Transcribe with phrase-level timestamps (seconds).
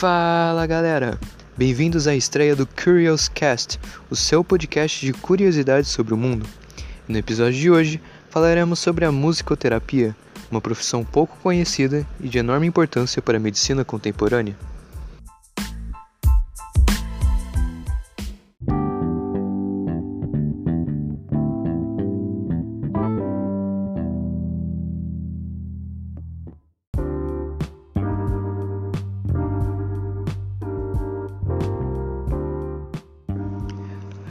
[0.00, 1.20] Fala galera!
[1.58, 3.78] Bem-vindos à estreia do Curious Cast,
[4.08, 6.46] o seu podcast de curiosidades sobre o mundo.
[7.06, 8.00] No episódio de hoje
[8.30, 10.16] falaremos sobre a musicoterapia,
[10.50, 14.56] uma profissão pouco conhecida e de enorme importância para a medicina contemporânea.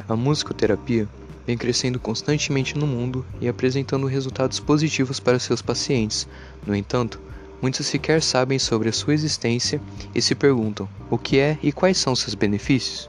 [0.09, 1.08] A musicoterapia
[1.45, 6.27] vem crescendo constantemente no mundo e apresentando resultados positivos para seus pacientes.
[6.66, 7.22] No entanto,
[7.62, 9.80] muitos sequer sabem sobre a sua existência
[10.13, 13.08] e se perguntam o que é e quais são seus benefícios.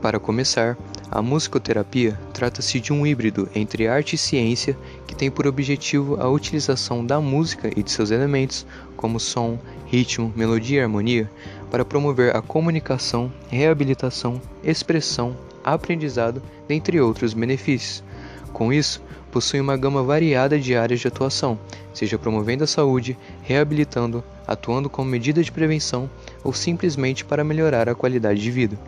[0.00, 0.78] Para começar,
[1.10, 4.78] a musicoterapia trata-se de um híbrido entre arte e ciência
[5.08, 8.64] que tem por objetivo a utilização da música e de seus elementos,
[8.96, 11.28] como som, ritmo, melodia e harmonia,
[11.68, 18.04] para promover a comunicação, reabilitação, expressão, aprendizado, dentre outros benefícios.
[18.52, 21.58] Com isso, possui uma gama variada de áreas de atuação,
[21.92, 26.08] seja promovendo a saúde, reabilitando, atuando como medida de prevenção
[26.44, 28.78] ou simplesmente para melhorar a qualidade de vida.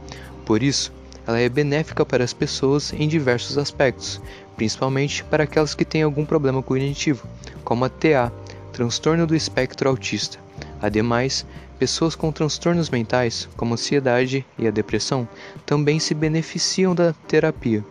[0.44, 0.92] Por isso,
[1.26, 4.20] ela é benéfica para as pessoas em diversos aspectos,
[4.56, 7.26] principalmente para aquelas que têm algum problema cognitivo,
[7.64, 8.32] como a TA,
[8.72, 10.38] transtorno do espectro autista.
[10.80, 11.46] Ademais,
[11.78, 15.28] pessoas com transtornos mentais, como a ansiedade e a depressão,
[15.64, 17.84] também se beneficiam da terapia,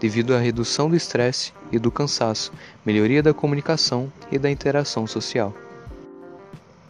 [0.00, 2.52] devido à redução do estresse e do cansaço,
[2.84, 5.54] melhoria da comunicação e da interação social.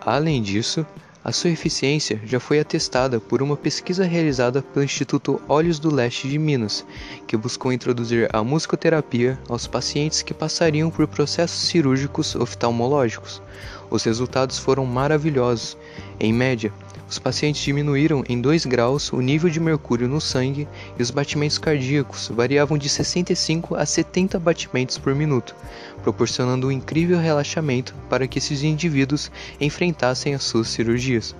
[0.00, 0.86] Além disso,
[1.26, 6.28] a sua eficiência já foi atestada por uma pesquisa realizada pelo Instituto Olhos do Leste
[6.28, 6.86] de Minas,
[7.26, 13.42] que buscou introduzir a musicoterapia aos pacientes que passariam por processos cirúrgicos oftalmológicos.
[13.90, 15.76] Os resultados foram maravilhosos.
[16.20, 16.72] Em média,
[17.08, 20.66] os pacientes diminuíram em 2 graus o nível de mercúrio no sangue
[20.98, 25.54] e os batimentos cardíacos variavam de 65 a 70 batimentos por minuto,
[26.02, 29.30] proporcionando um incrível relaxamento para que esses indivíduos
[29.60, 31.34] enfrentassem as suas cirurgias.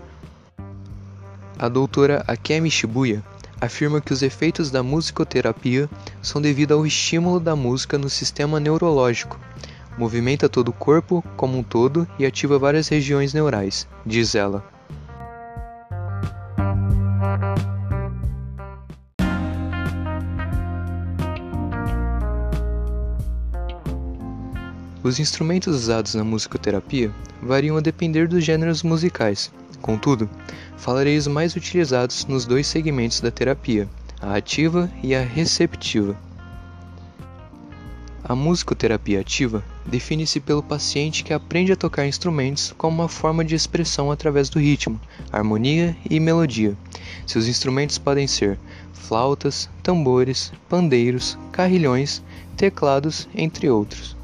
[1.59, 3.25] A doutora Akemi Shibuya
[3.60, 5.88] afirma que os efeitos da musicoterapia
[6.22, 9.41] são devido ao estímulo da música no sistema neurológico.
[9.98, 14.75] Movimenta todo o corpo como um todo e ativa várias regiões neurais, diz ela.
[25.06, 29.53] Os instrumentos usados na musicoterapia variam a depender dos gêneros musicais.
[29.81, 30.28] Contudo,
[30.77, 33.89] falarei os mais utilizados nos dois segmentos da terapia,
[34.21, 36.19] a ativa e a receptiva.
[38.25, 43.55] A musicoterapia ativa define-se pelo paciente que aprende a tocar instrumentos como uma forma de
[43.55, 45.00] expressão através do ritmo,
[45.31, 46.77] harmonia e melodia.
[47.25, 48.59] Seus instrumentos podem ser
[48.93, 52.25] flautas, tambores, pandeiros, carrilhões,
[52.56, 54.16] teclados, entre outros.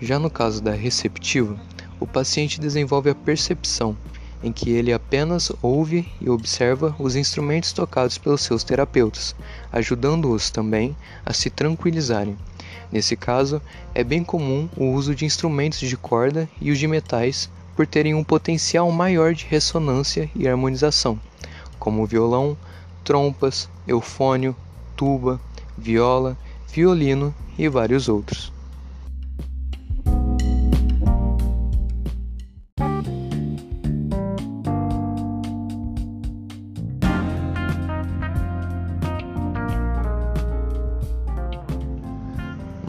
[0.00, 1.58] Já no caso da receptiva,
[1.98, 3.96] o paciente desenvolve a percepção,
[4.42, 9.34] em que ele apenas ouve e observa os instrumentos tocados pelos seus terapeutas,
[9.72, 12.36] ajudando-os também a se tranquilizarem.
[12.92, 13.60] Nesse caso,
[13.94, 18.14] é bem comum o uso de instrumentos de corda e os de metais por terem
[18.14, 21.18] um potencial maior de ressonância e harmonização,
[21.78, 22.56] como violão,
[23.02, 24.54] trompas, eufônio,
[24.94, 25.40] tuba,
[25.76, 26.36] viola,
[26.72, 28.55] violino e vários outros.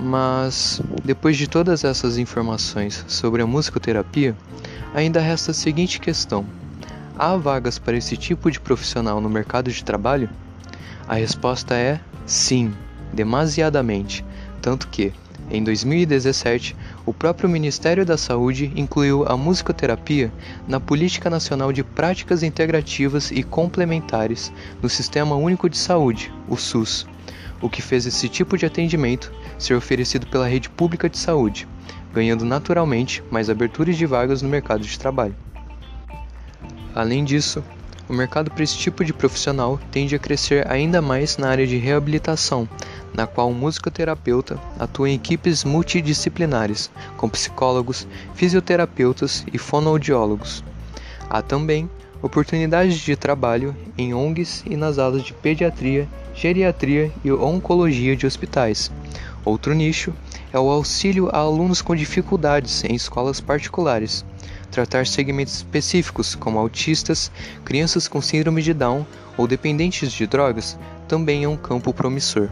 [0.10, 4.38] Mas, depois de todas essas informações sobre a musicoterapia,
[4.96, 6.46] ainda resta a seguinte questão:
[7.20, 10.30] há vagas para esse tipo de profissional no mercado de trabalho?
[11.10, 12.74] A resposta é sim,
[13.12, 14.24] demasiadamente.
[14.62, 15.12] Tanto que,
[15.52, 16.74] em 2017,
[17.06, 20.32] o próprio Ministério da Saúde incluiu a musicoterapia
[20.70, 27.06] na Política Nacional de Práticas Integrativas e Complementares no Sistema Único de Saúde, o SUS
[27.62, 31.68] o que fez esse tipo de atendimento ser oferecido pela rede pública de saúde,
[32.14, 35.36] ganhando naturalmente mais aberturas de vagas no mercado de trabalho.
[36.94, 37.64] Além disso,
[38.10, 41.78] o mercado para esse tipo de profissional tende a crescer ainda mais na área de
[41.78, 42.68] reabilitação,
[43.14, 50.64] na qual o musicoterapeuta atua em equipes multidisciplinares, com psicólogos, fisioterapeutas e fonoaudiólogos.
[51.30, 51.90] Há também
[52.22, 58.92] oportunidades de trabalho em ONGs e nas aulas de pediatria geriatria e oncologia de hospitais.
[59.44, 60.14] Outro nicho
[60.54, 64.24] é o auxílio a alunos com dificuldades em escolas particulares.
[64.70, 67.32] tratar segmentos específicos, como autistas,
[67.64, 69.06] crianças com síndrome de Down
[69.38, 70.78] ou dependentes de drogas,
[71.08, 72.50] também é um campo promissor.